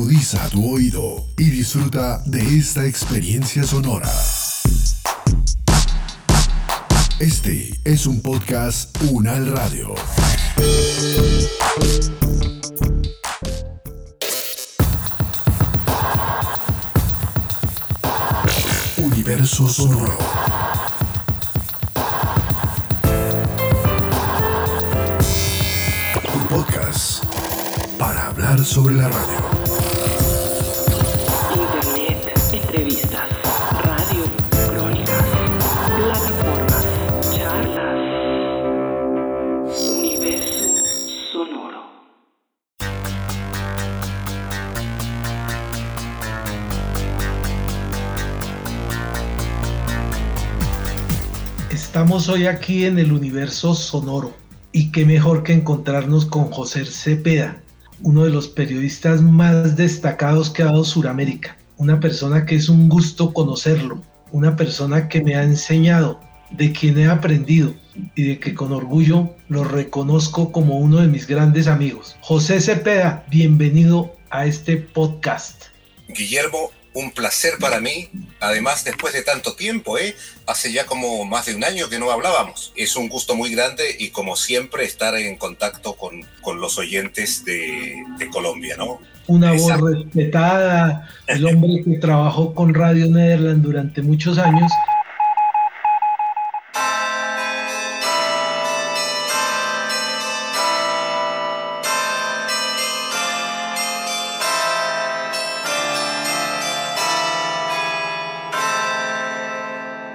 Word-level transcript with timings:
Agudiza 0.00 0.48
tu 0.48 0.66
oído 0.66 1.26
y 1.36 1.50
disfruta 1.50 2.22
de 2.24 2.40
esta 2.56 2.86
experiencia 2.86 3.64
sonora. 3.64 4.10
Este 7.18 7.78
es 7.84 8.06
un 8.06 8.22
podcast 8.22 8.96
Unal 9.10 9.52
Radio. 9.52 9.94
Universo 18.96 19.68
Sonoro. 19.68 20.16
Un 26.34 26.48
podcast 26.48 27.22
para 27.98 28.28
hablar 28.28 28.64
sobre 28.64 28.94
la 28.94 29.10
radio. 29.10 29.49
Hoy 52.12 52.46
aquí 52.46 52.86
en 52.86 52.98
el 52.98 53.12
universo 53.12 53.72
sonoro 53.72 54.36
y 54.72 54.90
qué 54.90 55.06
mejor 55.06 55.44
que 55.44 55.52
encontrarnos 55.52 56.26
con 56.26 56.50
José 56.50 56.84
Cepeda, 56.84 57.62
uno 58.02 58.24
de 58.24 58.30
los 58.30 58.48
periodistas 58.48 59.22
más 59.22 59.76
destacados 59.76 60.50
que 60.50 60.62
ha 60.62 60.66
dado 60.66 60.82
Suramérica, 60.82 61.56
una 61.76 62.00
persona 62.00 62.44
que 62.44 62.56
es 62.56 62.68
un 62.68 62.88
gusto 62.88 63.32
conocerlo, 63.32 64.02
una 64.32 64.56
persona 64.56 65.08
que 65.08 65.22
me 65.22 65.36
ha 65.36 65.44
enseñado, 65.44 66.20
de 66.50 66.72
quien 66.72 66.98
he 66.98 67.06
aprendido 67.06 67.74
y 68.16 68.24
de 68.24 68.40
que 68.40 68.54
con 68.54 68.72
orgullo 68.72 69.36
lo 69.48 69.62
reconozco 69.62 70.50
como 70.50 70.78
uno 70.78 70.96
de 70.96 71.06
mis 71.06 71.28
grandes 71.28 71.68
amigos. 71.68 72.16
José 72.22 72.60
Cepeda, 72.60 73.24
bienvenido 73.30 74.16
a 74.30 74.46
este 74.46 74.78
podcast. 74.78 75.66
Guillermo, 76.08 76.72
un 76.94 77.10
placer 77.12 77.54
para 77.60 77.80
mí. 77.80 78.08
Además, 78.40 78.84
después 78.84 79.12
de 79.12 79.22
tanto 79.22 79.54
tiempo, 79.54 79.98
¿eh? 79.98 80.16
hace 80.46 80.72
ya 80.72 80.86
como 80.86 81.24
más 81.24 81.46
de 81.46 81.54
un 81.54 81.64
año 81.64 81.88
que 81.88 81.98
no 81.98 82.10
hablábamos. 82.10 82.72
Es 82.76 82.96
un 82.96 83.08
gusto 83.08 83.34
muy 83.34 83.50
grande 83.50 83.96
y 83.98 84.10
como 84.10 84.36
siempre 84.36 84.84
estar 84.84 85.14
en 85.14 85.36
contacto 85.36 85.94
con, 85.94 86.24
con 86.40 86.60
los 86.60 86.78
oyentes 86.78 87.44
de, 87.44 88.02
de 88.18 88.28
Colombia, 88.30 88.76
¿no? 88.76 89.00
Una 89.26 89.52
voz 89.52 89.80
respetada, 89.80 91.08
el 91.28 91.46
hombre 91.46 91.84
que 91.84 91.98
trabajó 91.98 92.52
con 92.52 92.74
Radio 92.74 93.06
Nederland 93.06 93.62
durante 93.62 94.02
muchos 94.02 94.38
años. 94.38 94.72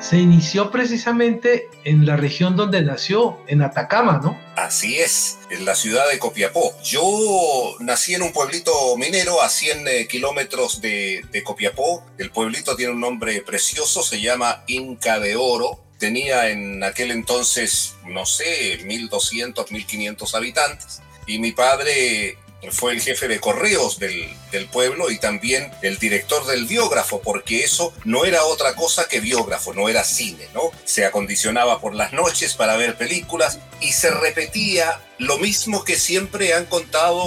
Se 0.07 0.19
inició 0.19 0.69
precisamente 0.69 1.67
en 1.83 2.05
la 2.05 2.15
región 2.15 2.55
donde 2.55 2.83
nació, 2.83 3.39
en 3.47 3.63
Atacama, 3.63 4.21
¿no? 4.23 4.39
Así 4.55 4.97
es, 4.97 5.39
en 5.49 5.65
la 5.65 5.73
ciudad 5.73 6.07
de 6.11 6.19
Copiapó. 6.19 6.79
Yo 6.83 7.75
nací 7.79 8.13
en 8.13 8.21
un 8.21 8.31
pueblito 8.31 8.71
minero 8.97 9.41
a 9.41 9.49
100 9.49 9.87
eh, 9.87 10.07
kilómetros 10.07 10.79
de, 10.79 11.25
de 11.31 11.43
Copiapó. 11.43 12.05
El 12.19 12.29
pueblito 12.29 12.75
tiene 12.75 12.91
un 12.93 12.99
nombre 12.99 13.41
precioso, 13.41 14.03
se 14.03 14.21
llama 14.21 14.63
Inca 14.67 15.19
de 15.19 15.37
Oro. 15.37 15.79
Tenía 15.97 16.49
en 16.51 16.83
aquel 16.83 17.09
entonces, 17.09 17.95
no 18.05 18.27
sé, 18.27 18.81
1200, 18.85 19.71
1500 19.71 20.35
habitantes. 20.35 21.01
Y 21.25 21.39
mi 21.39 21.51
padre 21.51 22.37
fue 22.71 22.93
el 22.93 23.01
jefe 23.01 23.27
de 23.27 23.39
correos 23.39 23.99
del, 23.99 24.35
pueblo 24.71 25.11
y 25.11 25.19
también 25.19 25.69
el 25.81 25.99
director 25.99 26.45
del 26.45 26.65
biógrafo, 26.65 27.21
porque 27.21 27.63
eso 27.63 27.93
no 28.05 28.23
era 28.23 28.45
otra 28.45 28.73
cosa 28.73 29.07
que 29.07 29.19
biógrafo, 29.19 29.73
no 29.73 29.89
era 29.89 30.03
cine, 30.05 30.47
¿no? 30.53 30.71
Se 30.85 31.05
acondicionaba 31.05 31.81
por 31.81 31.93
las 31.93 32.13
noches 32.13 32.53
para 32.53 32.77
ver 32.77 32.95
películas 32.95 33.59
y 33.81 33.91
se 33.91 34.11
repetía 34.11 35.01
lo 35.17 35.37
mismo 35.37 35.83
que 35.83 35.97
siempre 35.97 36.53
han 36.53 36.65
contado 36.65 37.25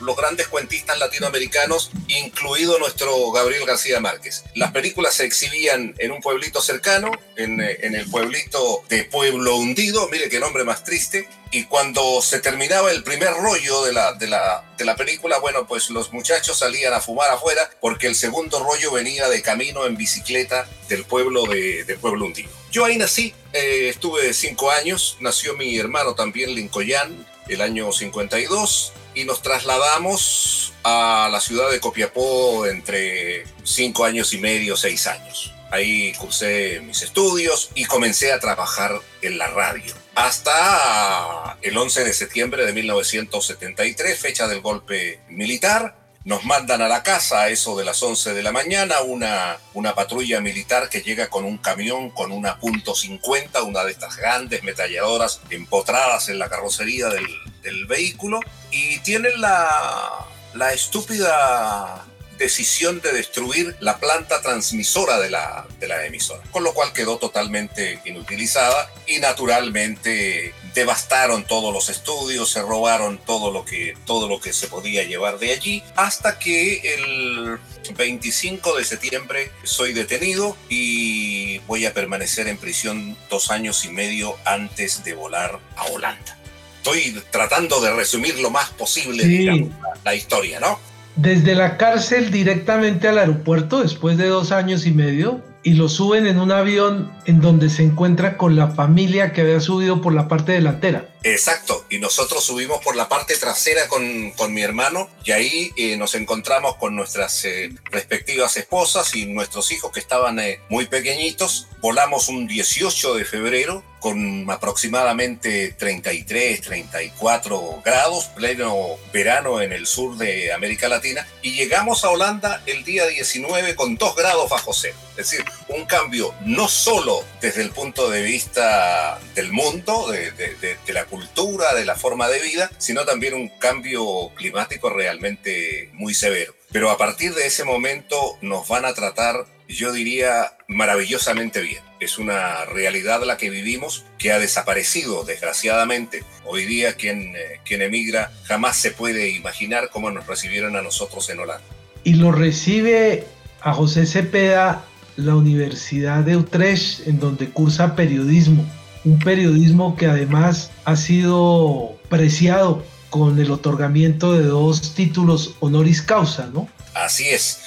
los 0.00 0.16
grandes 0.16 0.48
cuentistas 0.48 0.98
latinoamericanos, 0.98 1.90
incluido 2.08 2.78
nuestro 2.78 3.30
Gabriel 3.32 3.66
García 3.66 4.00
Márquez. 4.00 4.44
Las 4.54 4.72
películas 4.72 5.14
se 5.14 5.24
exhibían 5.24 5.94
en 5.98 6.12
un 6.12 6.20
pueblito 6.20 6.60
cercano, 6.60 7.10
en, 7.36 7.60
en 7.60 7.94
el 7.94 8.08
pueblito 8.10 8.82
de 8.88 9.04
Pueblo 9.04 9.56
Hundido, 9.56 10.08
mire 10.08 10.28
qué 10.28 10.40
nombre 10.40 10.64
más 10.64 10.84
triste, 10.84 11.28
y 11.50 11.64
cuando 11.64 12.20
se 12.20 12.40
terminaba 12.40 12.90
el 12.90 13.02
primer 13.02 13.32
rollo 13.32 13.82
de 13.84 13.92
la, 13.92 14.94
película, 14.96 15.38
bueno, 15.38 15.66
pues 15.66 15.90
los 15.90 16.12
muchachos 16.12 16.58
salían 16.58 16.92
a 16.92 17.00
fumar 17.00 17.30
afuera 17.30 17.70
porque 17.80 18.06
el 18.06 18.14
segundo 18.14 18.62
rollo 18.62 18.92
venía 18.92 19.28
de 19.28 19.40
camino 19.40 19.86
en 19.86 19.96
bicicleta 19.96 20.68
del 20.88 21.04
pueblo 21.04 21.44
de, 21.44 21.98
pueblo 22.00 22.26
hundido. 22.26 22.50
Yo 22.70 22.84
ahí 22.84 22.98
nací, 22.98 23.32
eh, 23.52 23.88
estuve 23.88 24.34
cinco 24.34 24.70
años, 24.70 25.16
nació 25.20 25.56
mi 25.56 25.78
hermano 25.78 26.14
también 26.14 26.54
Lincoln, 26.54 27.26
el 27.48 27.60
año 27.60 27.92
52, 27.92 28.92
y 29.14 29.24
nos 29.24 29.42
trasladamos 29.42 30.72
a 30.84 31.28
la 31.30 31.40
ciudad 31.40 31.70
de 31.70 31.80
Copiapó 31.80 32.66
entre 32.66 33.44
cinco 33.64 34.04
años 34.04 34.32
y 34.32 34.38
medio, 34.38 34.76
seis 34.76 35.06
años. 35.06 35.52
Ahí 35.70 36.12
cursé 36.14 36.80
mis 36.80 37.02
estudios 37.02 37.70
y 37.74 37.84
comencé 37.84 38.32
a 38.32 38.40
trabajar 38.40 39.00
en 39.20 39.36
la 39.36 39.48
radio. 39.48 39.94
Hasta 40.14 41.58
el 41.60 41.76
11 41.76 42.04
de 42.04 42.12
septiembre 42.12 42.64
de 42.64 42.72
1973, 42.72 44.18
fecha 44.18 44.48
del 44.48 44.60
golpe 44.60 45.20
militar, 45.28 45.96
nos 46.28 46.44
mandan 46.44 46.82
a 46.82 46.88
la 46.88 47.02
casa 47.02 47.40
a 47.40 47.48
eso 47.48 47.74
de 47.74 47.86
las 47.86 48.02
11 48.02 48.34
de 48.34 48.42
la 48.42 48.52
mañana 48.52 49.00
una, 49.00 49.56
una 49.72 49.94
patrulla 49.94 50.42
militar 50.42 50.90
que 50.90 51.00
llega 51.00 51.30
con 51.30 51.46
un 51.46 51.56
camión 51.56 52.10
con 52.10 52.32
una 52.32 52.58
punto 52.58 52.94
.50, 52.94 53.66
una 53.66 53.82
de 53.82 53.92
estas 53.92 54.18
grandes 54.18 54.62
metalladoras 54.62 55.40
empotradas 55.48 56.28
en 56.28 56.38
la 56.38 56.50
carrocería 56.50 57.08
del, 57.08 57.26
del 57.62 57.86
vehículo 57.86 58.40
y 58.70 58.98
tienen 58.98 59.40
la, 59.40 60.26
la 60.52 60.74
estúpida 60.74 62.04
decisión 62.38 63.00
de 63.00 63.12
destruir 63.12 63.76
la 63.80 63.98
planta 63.98 64.40
transmisora 64.40 65.18
de 65.18 65.30
la, 65.30 65.66
de 65.80 65.88
la 65.88 66.06
emisora, 66.06 66.42
con 66.50 66.64
lo 66.64 66.72
cual 66.72 66.92
quedó 66.92 67.18
totalmente 67.18 68.00
inutilizada 68.04 68.90
y 69.06 69.18
naturalmente 69.18 70.54
devastaron 70.74 71.44
todos 71.44 71.72
los 71.72 71.88
estudios, 71.88 72.50
se 72.50 72.62
robaron 72.62 73.18
todo 73.18 73.50
lo 73.50 73.64
que, 73.64 73.96
todo 74.06 74.28
lo 74.28 74.40
que 74.40 74.52
se 74.52 74.68
podía 74.68 75.02
llevar 75.02 75.38
de 75.38 75.52
allí, 75.52 75.82
hasta 75.96 76.38
que 76.38 76.94
el 76.94 77.58
25 77.96 78.76
de 78.76 78.84
septiembre 78.84 79.50
soy 79.64 79.92
detenido 79.92 80.56
y 80.68 81.58
voy 81.60 81.86
a 81.86 81.92
permanecer 81.92 82.48
en 82.48 82.58
prisión 82.58 83.16
dos 83.28 83.50
años 83.50 83.84
y 83.84 83.88
medio 83.90 84.36
antes 84.44 85.02
de 85.04 85.14
volar 85.14 85.58
a 85.76 85.84
Holanda. 85.86 86.38
Estoy 86.76 87.20
tratando 87.30 87.80
de 87.80 87.92
resumir 87.92 88.38
lo 88.38 88.50
más 88.50 88.70
posible 88.70 89.24
Sí. 89.24 89.38
digamos, 89.38 89.70
la, 89.82 90.00
la 90.04 90.14
historia, 90.14 90.60
¿no? 90.60 90.78
Desde 91.20 91.56
la 91.56 91.76
cárcel 91.78 92.30
directamente 92.30 93.08
al 93.08 93.18
aeropuerto 93.18 93.82
después 93.82 94.16
de 94.18 94.28
dos 94.28 94.52
años 94.52 94.86
y 94.86 94.92
medio 94.92 95.40
y 95.64 95.72
lo 95.72 95.88
suben 95.88 96.28
en 96.28 96.38
un 96.38 96.52
avión 96.52 97.10
en 97.26 97.40
donde 97.40 97.70
se 97.70 97.82
encuentra 97.82 98.36
con 98.36 98.54
la 98.54 98.68
familia 98.68 99.32
que 99.32 99.40
había 99.40 99.58
subido 99.58 100.00
por 100.00 100.14
la 100.14 100.28
parte 100.28 100.52
delantera. 100.52 101.08
Exacto, 101.24 101.84
y 101.90 101.98
nosotros 101.98 102.44
subimos 102.44 102.82
por 102.82 102.94
la 102.94 103.08
parte 103.08 103.36
trasera 103.36 103.88
con, 103.88 104.30
con 104.32 104.54
mi 104.54 104.62
hermano 104.62 105.10
y 105.24 105.32
ahí 105.32 105.72
eh, 105.76 105.96
nos 105.96 106.14
encontramos 106.14 106.76
con 106.76 106.94
nuestras 106.94 107.44
eh, 107.44 107.70
respectivas 107.90 108.56
esposas 108.56 109.14
y 109.16 109.26
nuestros 109.26 109.72
hijos 109.72 109.90
que 109.90 110.00
estaban 110.00 110.38
eh, 110.38 110.60
muy 110.68 110.86
pequeñitos. 110.86 111.66
Volamos 111.80 112.28
un 112.28 112.46
18 112.46 113.14
de 113.14 113.24
febrero 113.24 113.82
con 114.00 114.48
aproximadamente 114.50 115.74
33, 115.76 116.60
34 116.60 117.82
grados, 117.84 118.26
pleno 118.26 118.96
verano 119.12 119.60
en 119.60 119.72
el 119.72 119.86
sur 119.86 120.16
de 120.16 120.52
América 120.52 120.88
Latina, 120.88 121.26
y 121.42 121.52
llegamos 121.52 122.04
a 122.04 122.10
Holanda 122.10 122.62
el 122.66 122.84
día 122.84 123.06
19 123.06 123.74
con 123.74 123.96
2 123.96 124.16
grados 124.16 124.48
bajo 124.48 124.72
cero. 124.72 124.96
Es 125.16 125.30
decir, 125.30 125.44
un 125.68 125.84
cambio 125.84 126.32
no 126.44 126.68
solo 126.68 127.24
desde 127.40 127.62
el 127.62 127.70
punto 127.70 128.08
de 128.08 128.22
vista 128.22 129.18
del 129.34 129.52
mundo, 129.52 130.08
de, 130.10 130.30
de, 130.32 130.54
de, 130.54 130.92
cultura, 131.08 131.74
de 131.74 131.84
la 131.84 131.96
forma 131.96 132.28
de 132.28 132.40
vida, 132.40 132.70
sino 132.78 133.04
también 133.04 133.34
un 133.34 133.48
cambio 133.48 134.30
climático 134.34 134.90
realmente 134.90 135.90
muy 135.94 136.14
severo. 136.14 136.54
Pero 136.70 136.90
a 136.90 136.98
partir 136.98 137.34
de 137.34 137.46
ese 137.46 137.64
momento 137.64 138.38
nos 138.42 138.68
van 138.68 138.84
a 138.84 138.94
tratar, 138.94 139.46
yo 139.68 139.92
diría, 139.92 140.56
maravillosamente 140.68 141.60
bien. 141.60 141.82
Es 142.00 142.18
una 142.18 142.64
realidad 142.66 143.22
la 143.24 143.36
que 143.36 143.50
vivimos 143.50 144.04
que 144.18 144.32
ha 144.32 144.38
desaparecido, 144.38 145.24
desgraciadamente. 145.24 146.22
Hoy 146.44 146.64
día 146.64 146.94
quien, 146.94 147.34
eh, 147.36 147.60
quien 147.64 147.82
emigra 147.82 148.30
jamás 148.44 148.76
se 148.76 148.90
puede 148.90 149.30
imaginar 149.30 149.90
cómo 149.90 150.10
nos 150.10 150.26
recibieron 150.26 150.76
a 150.76 150.82
nosotros 150.82 151.28
en 151.30 151.40
Holanda. 151.40 151.64
y 152.04 152.14
lo 152.14 152.32
recibe 152.32 153.26
a 153.60 153.74
José 153.74 154.06
Cepeda 154.06 154.84
la 155.18 155.34
Universidad 155.34 156.22
de 156.22 156.36
Utrecht, 156.36 157.06
en 157.06 157.18
donde 157.18 157.48
cursa 157.48 157.96
periodismo. 157.96 158.64
Un 159.04 159.18
periodismo 159.18 159.96
que 159.96 160.06
además 160.06 160.70
ha 160.84 160.96
sido 160.96 161.96
preciado 162.08 162.84
con 163.10 163.38
el 163.38 163.50
otorgamiento 163.50 164.32
de 164.32 164.44
dos 164.44 164.94
títulos 164.94 165.54
honoris 165.60 166.02
causa, 166.02 166.50
¿no? 166.52 166.68
Así 166.94 167.28
es. 167.28 167.60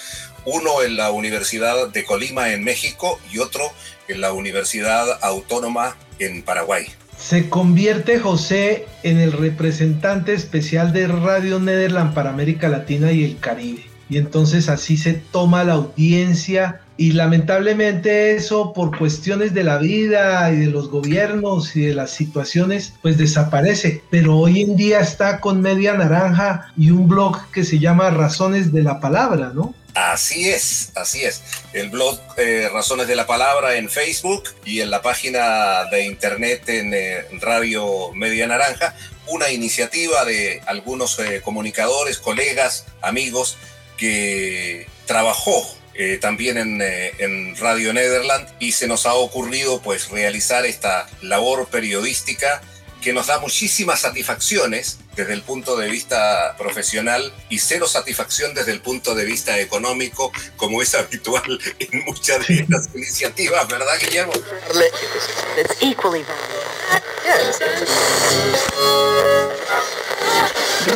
Uno 0.46 0.82
en 0.84 0.98
la 0.98 1.12
Universidad 1.12 1.90
de 1.90 2.04
Colima 2.04 2.52
en 2.52 2.64
México 2.64 3.20
y 3.32 3.40
otro 3.40 3.64
en 4.08 4.22
la 4.22 4.34
Universidad 4.34 5.06
Autónoma 5.22 5.96
en 6.20 6.44
Paraguay. 6.44 6.86
Se 7.18 7.50
convierte 7.50 8.20
José 8.20 8.88
en 9.04 9.20
el 9.20 9.32
representante 9.32 10.34
especial 10.34 10.92
de 10.92 11.08
Radio 11.08 11.60
Nederland 11.60 12.14
para 12.14 12.32
América 12.32 12.68
Latina 12.68 13.12
y 13.12 13.24
el 13.24 13.40
Caribe. 13.40 13.86
Y 14.10 14.18
entonces 14.18 14.68
así 14.68 14.98
se 14.98 15.14
toma 15.14 15.64
la 15.64 15.74
audiencia 15.74 16.82
y 17.02 17.14
lamentablemente 17.14 18.36
eso 18.36 18.74
por 18.74 18.96
cuestiones 18.96 19.56
de 19.56 19.64
la 19.64 19.80
vida 19.80 20.52
y 20.52 20.58
de 20.58 20.68
los 20.68 20.92
gobiernos 20.92 21.76
y 21.76 21.82
de 21.82 21.96
las 21.96 22.12
situaciones 22.12 22.94
pues 23.02 23.18
desaparece. 23.18 24.04
Pero 24.12 24.38
hoy 24.38 24.62
en 24.62 24.76
día 24.76 25.00
está 25.00 25.40
con 25.40 25.62
media 25.62 25.96
naranja 25.96 26.72
y 26.78 26.92
un 26.92 27.08
blog 27.08 27.50
que 27.50 27.64
se 27.64 27.80
llama 27.80 28.12
Razones 28.12 28.72
de 28.72 28.84
la 28.84 29.00
Palabra, 29.00 29.52
¿no? 29.52 29.74
Así 29.96 30.48
es, 30.48 30.92
así 30.94 31.24
es. 31.24 31.42
El 31.74 31.90
blog 31.90 32.20
eh, 32.38 32.70
Razones 32.72 33.08
de 33.08 33.16
la 33.16 33.26
Palabra 33.26 33.78
en 33.78 33.90
Facebook 33.90 34.44
y 34.64 34.82
en 34.82 34.92
la 34.92 35.02
página 35.02 35.86
de 35.86 36.06
internet 36.06 36.70
en 36.70 36.94
eh, 36.94 37.26
Radio 37.40 38.14
Media 38.14 38.46
Naranja, 38.46 38.96
una 39.26 39.50
iniciativa 39.50 40.24
de 40.24 40.62
algunos 40.68 41.18
eh, 41.18 41.42
comunicadores, 41.44 42.20
colegas, 42.20 42.86
amigos 43.02 43.58
que 43.98 44.86
trabajó 45.08 45.81
también 46.20 46.58
en, 46.58 46.82
en, 46.82 47.56
Radio 47.58 47.94
Nederland 47.94 48.48
y 48.60 48.72
se 48.72 48.88
nos 48.88 49.06
ha 49.06 49.14
ocurrido 49.14 49.82
pues 49.82 50.10
realizar 50.10 50.66
esta 50.66 51.08
labor 51.22 51.68
periodística 51.68 52.62
que 53.02 53.14
nos 53.14 53.28
da 53.28 53.40
muchísimas 53.40 54.02
satisfacciones 54.02 55.00
desde 55.16 55.34
el 55.34 55.42
punto 55.42 55.76
de 55.76 55.90
vista 55.90 56.56
profesional 56.58 57.34
y 57.50 57.60
cero 57.60 57.88
satisfacción 57.88 58.54
desde 58.54 58.72
el 58.72 58.82
punto 58.82 59.16
de 59.16 59.26
vista 59.26 59.60
económico, 59.60 60.32
como 60.56 60.82
es 60.82 60.96
habitual 60.96 61.60
en 61.80 62.06
muchas 62.06 62.48
de 62.48 62.60
estas 62.60 62.90
iniciativas, 62.96 63.68
¿verdad, 63.68 63.94
Guillermo? 64.00 64.34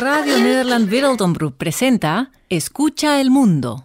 Radio 0.00 0.38
Nederland 0.38 0.92
Wereldomroep 0.92 1.56
presenta 1.56 2.30
Escucha 2.48 3.20
el 3.20 3.30
Mundo. 3.30 3.84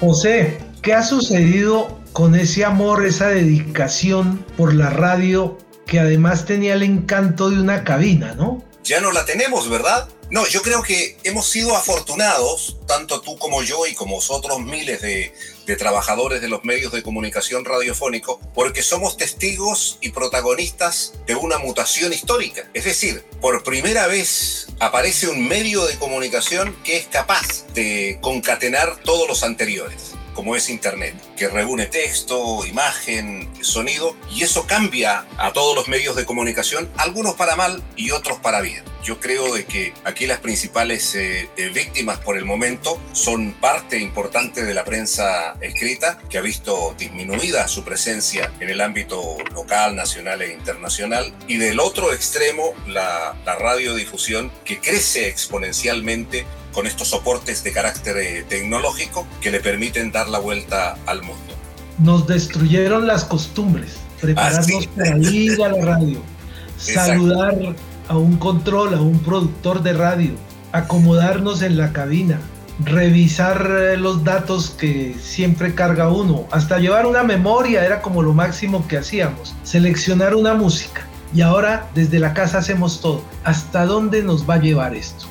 José, 0.00 0.58
¿qué 0.82 0.92
ha 0.92 1.02
sucedido 1.02 1.98
con 2.12 2.34
ese 2.34 2.64
amor, 2.64 3.06
esa 3.06 3.28
dedicación 3.28 4.44
por 4.56 4.74
la 4.74 4.90
radio 4.90 5.56
que 5.86 6.00
además 6.00 6.44
tenía 6.44 6.74
el 6.74 6.82
encanto 6.82 7.48
de 7.48 7.60
una 7.60 7.82
cabina, 7.82 8.34
¿no? 8.34 8.62
Ya 8.84 9.00
no 9.00 9.10
la 9.10 9.24
tenemos, 9.24 9.70
¿verdad? 9.70 10.08
No, 10.30 10.46
yo 10.46 10.60
creo 10.60 10.82
que 10.82 11.16
hemos 11.24 11.48
sido 11.48 11.76
afortunados, 11.76 12.76
tanto 12.86 13.20
tú 13.20 13.38
como 13.38 13.62
yo 13.62 13.86
y 13.86 13.94
como 13.94 14.18
otros 14.18 14.60
miles 14.60 15.00
de, 15.00 15.32
de, 15.66 15.76
trabajadores 15.76 16.42
de 16.42 16.48
los 16.48 16.64
medios 16.64 16.92
de 16.92 17.02
comunicación 17.02 17.64
radiofónico, 17.64 18.40
porque 18.54 18.82
somos 18.82 19.16
testigos 19.16 19.98
y 20.00 20.10
protagonistas 20.10 21.14
de 21.26 21.36
una 21.36 21.58
mutación 21.58 22.12
histórica. 22.12 22.68
Es 22.74 22.84
decir, 22.84 23.24
por 23.40 23.62
primera 23.62 24.08
vez 24.08 24.65
aparece 24.80 25.28
un 25.28 25.46
medio 25.46 25.84
de 25.86 25.96
comunicación 25.96 26.76
que 26.84 26.96
es 26.96 27.06
capaz 27.06 27.66
de 27.74 28.18
concatenar 28.20 28.96
todos 29.04 29.28
los 29.28 29.42
anteriores 29.42 30.15
como 30.36 30.54
es 30.54 30.68
Internet, 30.68 31.16
que 31.36 31.48
reúne 31.48 31.86
texto, 31.86 32.64
imagen, 32.66 33.48
sonido, 33.62 34.14
y 34.30 34.44
eso 34.44 34.66
cambia 34.66 35.26
a 35.38 35.52
todos 35.54 35.74
los 35.74 35.88
medios 35.88 36.14
de 36.14 36.26
comunicación, 36.26 36.90
algunos 36.98 37.34
para 37.34 37.56
mal 37.56 37.82
y 37.96 38.10
otros 38.10 38.38
para 38.40 38.60
bien. 38.60 38.84
Yo 39.02 39.18
creo 39.18 39.54
de 39.54 39.64
que 39.64 39.94
aquí 40.04 40.26
las 40.26 40.40
principales 40.40 41.14
eh, 41.14 41.48
eh, 41.56 41.70
víctimas 41.70 42.18
por 42.18 42.36
el 42.36 42.44
momento 42.44 43.00
son 43.12 43.52
parte 43.52 43.98
importante 43.98 44.64
de 44.64 44.74
la 44.74 44.84
prensa 44.84 45.56
escrita, 45.60 46.18
que 46.28 46.36
ha 46.36 46.42
visto 46.42 46.94
disminuida 46.98 47.66
su 47.66 47.82
presencia 47.82 48.52
en 48.60 48.68
el 48.68 48.80
ámbito 48.82 49.38
local, 49.54 49.96
nacional 49.96 50.42
e 50.42 50.52
internacional, 50.52 51.32
y 51.48 51.56
del 51.56 51.80
otro 51.80 52.12
extremo 52.12 52.74
la, 52.86 53.34
la 53.46 53.54
radiodifusión, 53.54 54.52
que 54.64 54.80
crece 54.80 55.28
exponencialmente 55.28 56.44
con 56.76 56.86
estos 56.86 57.08
soportes 57.08 57.64
de 57.64 57.72
carácter 57.72 58.18
eh, 58.18 58.44
tecnológico 58.46 59.26
que 59.40 59.50
le 59.50 59.60
permiten 59.60 60.12
dar 60.12 60.28
la 60.28 60.38
vuelta 60.38 60.98
al 61.06 61.22
mundo. 61.22 61.54
Nos 61.98 62.26
destruyeron 62.26 63.06
las 63.06 63.24
costumbres, 63.24 63.96
prepararnos 64.20 64.86
para 64.88 65.16
ir 65.16 65.62
a 65.62 65.70
la 65.70 65.82
radio, 65.82 66.20
saludar 66.76 67.74
a 68.08 68.18
un 68.18 68.36
control, 68.36 68.92
a 68.92 69.00
un 69.00 69.18
productor 69.20 69.82
de 69.82 69.94
radio, 69.94 70.32
acomodarnos 70.72 71.62
en 71.62 71.78
la 71.78 71.94
cabina, 71.94 72.40
revisar 72.84 73.66
eh, 73.70 73.96
los 73.96 74.22
datos 74.22 74.68
que 74.68 75.16
siempre 75.18 75.74
carga 75.74 76.10
uno, 76.10 76.46
hasta 76.50 76.78
llevar 76.78 77.06
una 77.06 77.22
memoria 77.22 77.86
era 77.86 78.02
como 78.02 78.20
lo 78.20 78.34
máximo 78.34 78.86
que 78.86 78.98
hacíamos, 78.98 79.54
seleccionar 79.62 80.34
una 80.34 80.52
música. 80.52 81.06
Y 81.34 81.40
ahora 81.40 81.88
desde 81.94 82.18
la 82.18 82.34
casa 82.34 82.58
hacemos 82.58 83.00
todo. 83.00 83.22
¿Hasta 83.44 83.86
dónde 83.86 84.22
nos 84.22 84.48
va 84.48 84.54
a 84.54 84.60
llevar 84.60 84.94
esto? 84.94 85.26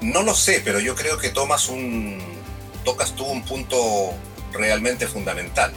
No 0.00 0.22
lo 0.22 0.34
sé, 0.34 0.62
pero 0.64 0.80
yo 0.80 0.94
creo 0.94 1.18
que 1.18 1.28
tomas 1.28 1.68
un, 1.68 2.18
tocas 2.84 3.14
tú 3.14 3.24
un 3.24 3.44
punto 3.44 4.14
realmente 4.52 5.06
fundamental. 5.06 5.72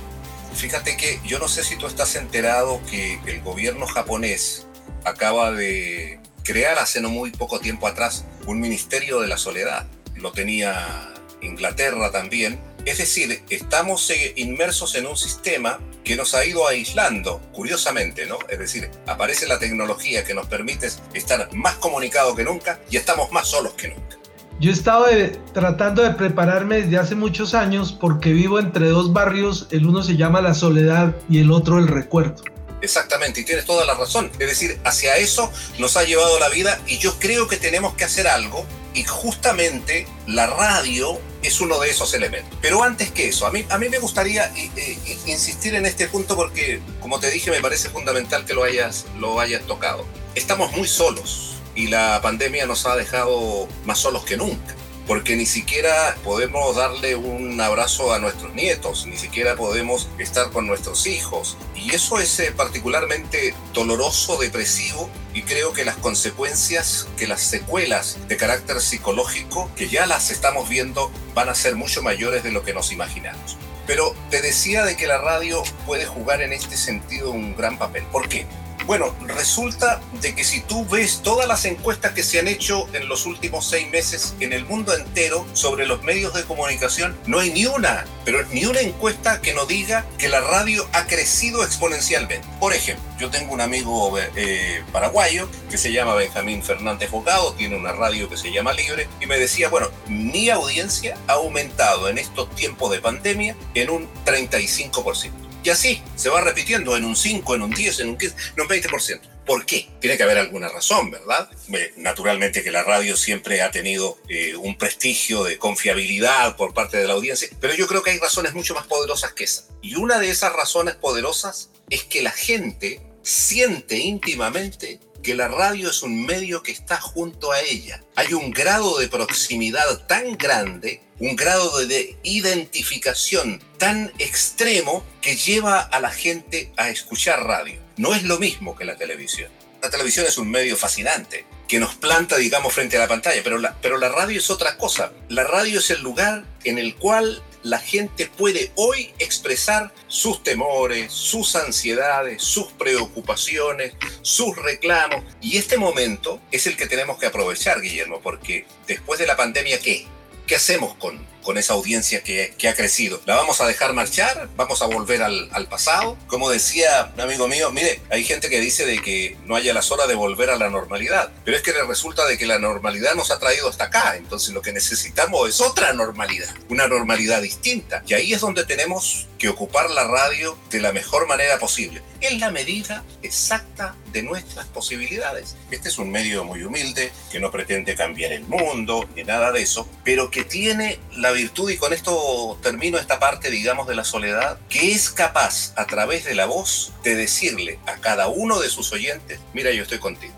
Fíjate 0.56 0.96
que 0.98 1.20
yo 1.26 1.40
no 1.40 1.48
sé 1.48 1.64
si 1.64 1.76
tú 1.76 1.88
estás 1.88 2.16
enterado 2.16 2.82
que 2.90 3.20
el 3.26 3.42
gobierno 3.42 3.86
japonés 3.88 4.68
acaba 5.04 5.52
de 5.52 6.20
crear 6.44 6.78
hace 6.78 7.02
no 7.02 7.10
muy 7.10 7.32
poco 7.32 7.60
tiempo 7.60 7.88
atrás 7.88 8.26
un 8.46 8.60
Ministerio 8.60 9.20
de 9.20 9.28
la 9.28 9.38
Soledad. 9.38 9.88
Lo 10.16 10.32
tenía 10.32 11.14
Inglaterra 11.42 12.12
también. 12.12 12.60
Es 12.86 13.00
decir, 13.00 13.44
estamos 13.50 14.10
eh, 14.10 14.34
inmersos 14.36 14.96
en 14.96 15.08
un 15.08 15.18
sistema 15.18 15.80
que 16.04 16.16
nos 16.16 16.34
ha 16.36 16.46
ido 16.46 16.68
aislando, 16.68 17.40
curiosamente, 17.52 18.26
¿no? 18.26 18.38
Es 18.50 18.60
decir, 18.60 18.90
aparece 19.08 19.48
la 19.48 19.60
tecnología 19.60 20.24
que 20.24 20.34
nos 20.34 20.48
permite 20.48 20.90
estar 21.14 21.54
más 21.54 21.76
comunicados 21.76 22.36
que 22.36 22.44
nunca 22.44 22.80
y 22.90 22.98
estamos 22.98 23.32
más 23.32 23.48
solos 23.48 23.74
que 23.74 23.90
nunca. 23.90 24.18
Yo 24.60 24.70
he 24.70 24.74
estado 24.74 25.08
tratando 25.54 26.04
de 26.04 26.12
prepararme 26.12 26.82
desde 26.82 26.98
hace 26.98 27.16
muchos 27.16 27.54
años 27.54 27.92
porque 27.92 28.32
vivo 28.32 28.60
entre 28.60 28.88
dos 28.88 29.12
barrios, 29.12 29.68
el 29.72 29.86
uno 29.86 30.04
se 30.04 30.16
llama 30.16 30.42
La 30.42 30.54
Soledad 30.54 31.16
y 31.30 31.40
el 31.40 31.52
otro 31.52 31.80
El 31.80 31.88
Recuerdo. 31.88 32.44
Exactamente, 32.84 33.40
y 33.40 33.46
tienes 33.46 33.64
toda 33.64 33.86
la 33.86 33.94
razón. 33.94 34.30
Es 34.40 34.48
decir, 34.48 34.78
hacia 34.84 35.16
eso 35.16 35.50
nos 35.80 35.96
ha 35.96 36.04
llevado 36.04 36.38
la 36.38 36.50
vida 36.50 36.82
y 36.86 36.98
yo 36.98 37.18
creo 37.18 37.48
que 37.48 37.56
tenemos 37.56 37.94
que 37.94 38.04
hacer 38.04 38.28
algo 38.28 38.66
y 38.94 39.06
justamente 39.06 40.06
la 40.28 40.48
radio 40.48 41.18
es 41.42 41.62
uno 41.62 41.80
de 41.80 41.90
esos 41.90 42.14
elementos. 42.14 42.60
Pero 42.62 42.84
antes 42.84 43.10
que 43.10 43.30
eso, 43.30 43.48
a 43.48 43.52
mí, 43.52 43.66
a 43.70 43.78
mí 43.78 43.88
me 43.88 44.00
gustaría 44.00 44.48
eh, 44.58 44.70
eh, 44.76 44.98
insistir 45.28 45.76
en 45.76 45.86
este 45.86 46.10
punto 46.10 46.36
porque, 46.36 46.82
como 47.00 47.22
te 47.22 47.32
dije, 47.32 47.52
me 47.52 47.62
parece 47.62 47.90
fundamental 47.90 48.44
que 48.44 48.54
lo 48.54 48.66
hayas, 48.66 49.06
lo 49.18 49.40
hayas 49.40 49.66
tocado. 49.66 50.06
Estamos 50.36 50.74
muy 50.74 50.90
solos 50.90 51.56
y 51.76 51.88
la 51.88 52.20
pandemia 52.22 52.66
nos 52.66 52.86
ha 52.86 52.98
dejado 52.98 53.70
más 53.86 54.00
solos 54.00 54.26
que 54.26 54.36
nunca 54.36 54.76
porque 55.08 55.36
ni 55.36 55.46
siquiera 55.46 56.16
podemos 56.24 56.76
darle 56.76 57.16
un 57.16 57.60
abrazo 57.60 58.14
a 58.14 58.20
nuestros 58.20 58.54
nietos, 58.54 59.06
ni 59.06 59.18
siquiera 59.18 59.56
podemos 59.56 60.10
estar 60.18 60.52
con 60.52 60.68
nuestros 60.68 61.08
hijos. 61.08 61.58
Y 61.76 61.94
eso 61.94 62.20
es 62.20 62.40
eh, 62.40 62.54
particularmente 62.56 63.54
doloroso, 63.74 64.38
depresivo, 64.38 65.10
y 65.34 65.42
creo 65.44 65.74
que 65.74 65.86
las 65.86 65.98
consecuencias, 65.98 67.08
que 67.18 67.28
las 67.28 67.42
secuelas 67.42 68.18
de 68.28 68.38
carácter 68.38 68.80
psicológico, 68.80 69.70
que 69.76 69.90
ya 69.90 70.06
las 70.06 70.32
estamos 70.32 70.70
viendo, 70.70 71.12
van 71.34 71.50
a 71.50 71.56
ser 71.56 71.76
mucho 71.76 72.02
mayores 72.02 72.44
de 72.44 72.52
lo 72.52 72.64
que 72.64 72.74
nos 72.74 72.92
imaginamos. 72.92 73.58
Pero 73.86 74.16
te 74.30 74.42
decía 74.42 74.86
de 74.86 74.96
que 74.96 75.08
la 75.08 75.18
radio 75.18 75.62
puede 75.86 76.06
jugar 76.06 76.42
en 76.42 76.54
este 76.54 76.78
sentido 76.78 77.32
un 77.32 77.56
gran 77.56 77.78
papel. 77.78 78.04
¿Por 78.12 78.30
qué? 78.30 78.46
Bueno, 78.86 79.16
resulta 79.28 80.02
de 80.22 80.36
que 80.36 80.44
si 80.44 80.62
tú 80.62 80.86
ves 80.86 81.22
todas 81.24 81.48
las 81.48 81.64
encuestas 81.66 82.12
que 82.12 82.24
se 82.24 82.40
han 82.40 82.48
hecho 82.48 82.88
en 82.94 83.08
los 83.08 83.26
últimos 83.26 83.66
seis 83.66 83.90
meses 83.90 84.36
en 84.40 84.52
el 84.52 84.66
mundo 84.66 84.94
entero 84.94 85.46
sobre 85.54 85.86
los 85.86 86.04
medios 86.04 86.34
de 86.34 86.44
comunicación, 86.44 87.18
no 87.26 87.40
hay 87.40 87.52
ni 87.52 87.66
una, 87.66 88.06
pero 88.26 88.46
ni 88.52 88.66
una 88.66 88.82
encuesta 88.82 89.42
que 89.42 89.54
no 89.54 89.66
diga 89.66 90.06
que 90.18 90.28
la 90.28 90.42
radio 90.42 90.86
ha 90.92 91.08
crecido 91.08 91.64
exponencialmente. 91.64 92.46
Por 92.60 92.74
ejemplo, 92.74 93.04
yo 93.18 93.30
tengo 93.30 93.54
un 93.54 93.62
amigo 93.62 94.18
eh, 94.20 94.84
paraguayo 94.92 95.48
que 95.70 95.78
se 95.78 95.94
llama 95.94 96.16
Benjamín 96.16 96.62
Fernández 96.62 97.10
Bocado, 97.10 97.54
tiene 97.54 97.78
una 97.78 97.94
radio 97.94 98.28
que 98.28 98.38
se 98.38 98.52
llama 98.52 98.74
Libre, 98.74 99.08
y 99.22 99.28
me 99.28 99.40
decía, 99.40 99.70
bueno, 99.70 99.88
mi 100.08 100.50
audiencia 100.50 101.18
ha 101.28 101.34
aumentado 101.34 102.10
en 102.10 102.18
estos 102.18 102.50
tiempos 102.56 102.92
de 102.92 103.00
pandemia 103.00 103.56
en 103.76 103.90
un 103.90 104.10
35%. 104.26 105.43
Y 105.64 105.70
así 105.70 106.02
se 106.16 106.30
va 106.30 106.42
repitiendo 106.42 106.98
en 106.98 107.06
un 107.06 107.16
5, 107.16 107.56
en 107.56 107.62
un 107.62 107.72
10, 107.72 108.00
en 108.02 108.10
un 108.10 108.18
15, 108.18 108.36
en 108.58 108.62
un 108.62 108.68
20%. 108.68 109.22
¿Por 109.46 109.66
qué? 109.66 109.90
Tiene 110.00 110.18
que 110.18 110.24
haber 110.24 110.38
alguna 110.38 110.70
razón, 110.70 111.12
¿verdad? 111.12 111.50
Naturalmente 111.98 112.64
que 112.64 112.72
la 112.72 112.84
radio 112.84 113.18
siempre 113.18 113.62
ha 113.62 113.72
tenido 113.72 114.18
eh, 114.30 114.56
un 114.56 114.78
prestigio 114.78 115.44
de 115.44 115.58
confiabilidad 115.58 116.56
por 116.56 116.74
parte 116.74 116.98
de 116.98 117.08
la 117.08 117.14
audiencia, 117.14 117.50
pero 117.60 117.74
yo 117.74 117.88
creo 117.88 118.04
que 118.04 118.12
hay 118.12 118.20
razones 118.20 118.54
mucho 118.54 118.74
más 118.74 118.88
poderosas 118.88 119.34
que 119.34 119.44
esa. 119.44 119.64
Y 119.82 119.96
una 119.96 120.20
de 120.20 120.30
esas 120.30 120.54
razones 120.54 120.96
poderosas 120.96 121.70
es 121.90 122.04
que 122.04 122.22
la 122.22 122.32
gente 122.32 123.02
siente 123.22 123.98
íntimamente 123.98 125.00
que 125.24 125.34
la 125.34 125.48
radio 125.48 125.90
es 125.90 126.04
un 126.04 126.26
medio 126.26 126.62
que 126.62 126.72
está 126.72 127.00
junto 127.00 127.52
a 127.52 127.62
ella. 127.62 128.04
Hay 128.16 128.34
un 128.34 128.52
grado 128.52 129.00
de 129.00 129.08
proximidad 129.08 130.06
tan 130.06 130.38
grande, 130.38 131.02
un 131.20 131.36
grado 131.36 131.84
de 131.86 132.18
identificación 132.24 133.62
tan 133.78 134.12
extremo 134.20 135.04
que 135.22 135.36
lleva 135.36 135.80
a 135.80 136.00
la 136.00 136.12
gente 136.12 136.72
a 136.78 136.90
escuchar 136.90 137.44
radio. 137.44 137.80
No 137.96 138.14
es 138.14 138.24
lo 138.24 138.38
mismo 138.38 138.76
que 138.76 138.86
la 138.86 138.98
televisión. 138.98 139.50
La 139.82 139.90
televisión 139.90 140.26
es 140.28 140.38
un 140.38 140.52
medio 140.52 140.78
fascinante 140.78 141.46
que 141.68 141.80
nos 141.80 141.96
planta, 141.96 142.38
digamos, 142.38 142.74
frente 142.74 142.98
a 142.98 143.00
la 143.00 143.08
pantalla, 143.08 143.42
pero 143.44 143.58
la, 143.58 143.76
pero 143.82 143.98
la 143.98 144.10
radio 144.10 144.38
es 144.38 144.50
otra 144.50 144.78
cosa. 144.78 145.12
La 145.30 145.44
radio 145.44 145.80
es 145.80 145.90
el 145.90 146.02
lugar 146.02 146.46
en 146.66 146.78
el 146.78 146.96
cual 146.96 147.42
la 147.64 147.80
gente 147.80 148.28
puede 148.28 148.72
hoy 148.76 149.14
expresar 149.20 149.94
sus 150.08 150.44
temores, 150.44 151.12
sus 151.12 151.56
ansiedades, 151.56 152.44
sus 152.44 152.72
preocupaciones, 152.74 153.94
sus 154.22 154.56
reclamos. 154.58 155.24
Y 155.42 155.58
este 155.58 155.78
momento 155.78 156.42
es 156.52 156.68
el 156.68 156.76
que 156.76 156.88
tenemos 156.88 157.18
que 157.18 157.26
aprovechar, 157.26 157.82
Guillermo, 157.82 158.20
porque 158.22 158.66
después 158.86 159.20
de 159.20 159.28
la 159.28 159.38
pandemia, 159.38 159.80
¿qué? 159.80 160.06
¿Qué 160.46 160.56
hacemos 160.56 160.96
con, 160.96 161.26
con 161.44 161.58
esa 161.58 161.74
audiencia 161.74 162.24
que, 162.24 162.54
ha 162.68 162.74
crecido. 162.76 163.22
¿La 163.26 163.36
vamos 163.36 163.60
a 163.60 163.68
dejar 163.68 163.94
marchar? 163.94 164.50
¿Vamos 164.56 164.82
a 164.82 164.86
volver 164.86 165.22
al, 165.22 165.68
pasado? 165.70 166.18
Como 166.28 166.50
decía 166.50 167.12
un 167.14 167.22
amigo 167.22 167.48
mío, 167.48 167.72
mire, 167.72 168.02
hay 168.10 168.24
gente 168.24 168.50
que 168.50 168.60
dice 168.60 168.86
de 168.86 169.02
que 169.02 169.38
no 169.46 169.56
haya 169.56 169.74
las 169.74 169.92
horas 169.92 170.08
de 170.08 170.16
volver 170.16 170.50
a 170.50 170.56
la 170.56 170.70
normalidad, 170.70 171.32
pero 171.44 171.58
es 171.58 171.64
que 171.64 171.74
le 171.74 171.84
resulta 171.84 172.26
de 172.26 172.38
que 172.38 172.46
la 172.46 172.60
normalidad 172.60 173.16
nos 173.16 173.32
ha 173.32 173.40
traído 173.40 173.68
hasta 173.70 173.86
acá, 173.86 174.16
entonces 174.16 174.54
lo 174.54 174.62
que 174.62 174.72
necesitamos 174.72 175.50
es 175.50 175.62
otra 175.62 175.94
normalidad, 175.94 176.54
una 176.70 176.88
normalidad 176.88 177.42
distinta. 177.42 178.04
Y 178.08 178.14
ahí 178.14 178.34
es 178.34 178.42
donde 178.42 178.66
tenemos 178.66 179.28
que 179.38 179.50
ocupar 179.50 179.90
la 179.90 180.08
radio 180.08 180.58
de 180.72 180.80
la 180.80 180.94
mejor 180.94 181.28
manera 181.28 181.60
posible, 181.60 182.02
en 182.22 182.40
la 182.40 182.50
medida 182.50 183.04
exacta 183.24 183.94
de 184.14 184.24
nuestras 184.24 184.68
posibilidades. 184.68 185.58
Este 185.70 185.90
es 185.90 185.98
un 185.98 186.12
medio 186.12 186.46
muy 186.46 186.64
humilde, 186.64 187.12
que 187.30 187.42
no 187.42 187.52
pretende 187.52 187.96
cambiar 187.96 188.32
el 188.32 188.46
mundo, 188.46 189.06
ni 189.16 189.24
nada 189.24 189.52
de 189.52 189.62
eso, 189.62 189.86
pero 190.06 190.32
que 190.32 190.46
tiene 190.46 190.98
la 191.18 191.33
virtud, 191.34 191.70
y 191.70 191.78
con 191.78 191.94
esto 191.94 192.58
termino 192.62 192.98
esta 192.98 193.20
parte, 193.20 193.50
digamos, 193.50 193.88
de 193.88 193.96
la 193.96 194.04
soledad, 194.04 194.58
que 194.70 194.92
es 194.92 195.10
capaz 195.10 195.74
a 195.76 195.86
través 195.86 196.26
de 196.26 196.36
la 196.36 196.46
voz 196.46 196.94
de 197.04 197.16
decirle 197.16 197.80
a 197.86 197.96
cada 197.98 198.28
uno 198.28 198.60
de 198.60 198.70
sus 198.70 198.92
oyentes, 198.94 199.40
mira, 199.54 199.72
yo 199.72 199.84
estoy 199.84 200.00
contigo. 200.00 200.34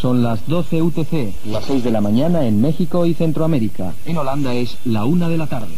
Son 0.00 0.22
las 0.22 0.46
12 0.46 0.80
UTC, 0.82 1.34
las 1.46 1.64
6 1.64 1.82
de 1.82 1.90
la 1.90 2.00
mañana 2.00 2.46
en 2.46 2.60
México 2.60 3.04
y 3.04 3.14
Centroamérica. 3.14 3.94
En 4.06 4.16
Holanda 4.16 4.54
es 4.54 4.76
la 4.84 5.04
1 5.04 5.28
de 5.28 5.36
la 5.36 5.48
tarde. 5.48 5.74